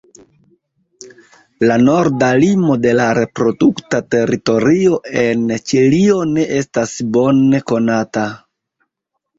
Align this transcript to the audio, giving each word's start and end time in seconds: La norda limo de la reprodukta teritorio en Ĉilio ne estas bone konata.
La 1.71 1.75
norda 1.81 2.29
limo 2.45 2.79
de 2.87 2.95
la 3.01 3.05
reprodukta 3.19 4.01
teritorio 4.17 5.01
en 5.27 5.45
Ĉilio 5.71 6.19
ne 6.35 6.51
estas 6.65 6.97
bone 7.19 7.63
konata. 7.75 8.27